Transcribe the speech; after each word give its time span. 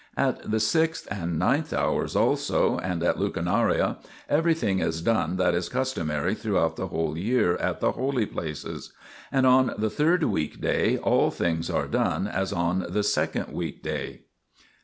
At 0.17 0.49
the 0.49 0.59
sixth 0.59 1.07
and 1.11 1.37
ninth 1.37 1.71
hours 1.71 2.15
also, 2.15 2.79
and 2.79 3.03
at 3.03 3.17
lucernare, 3.19 3.97
everything 4.27 4.79
is 4.79 4.99
done 4.99 5.35
that 5.35 5.53
is 5.53 5.69
customary 5.69 6.33
throughout 6.33 6.75
the 6.75 6.87
whole 6.87 7.15
year 7.15 7.55
at 7.57 7.81
the 7.81 7.91
holy 7.91 8.25
places. 8.25 8.93
And 9.31 9.45
on 9.45 9.75
the 9.77 9.91
third 9.91 10.23
weekday 10.23 10.97
all 10.97 11.29
things 11.29 11.69
are 11.69 11.85
done 11.85 12.25
as 12.27 12.51
on 12.51 12.87
the 12.89 13.03
second 13.03 13.53
week 13.53 13.83
day. 13.83 14.21